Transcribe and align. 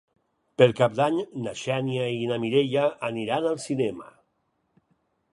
Per 0.59 0.67
Cap 0.77 0.93
d'Any 0.99 1.17
na 1.47 1.51
Xènia 1.59 2.07
i 2.13 2.23
na 2.31 2.39
Mireia 2.45 2.85
aniran 3.09 3.45
al 3.51 3.61
cinema. 3.65 4.09